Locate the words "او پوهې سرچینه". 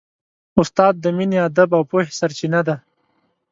1.77-2.61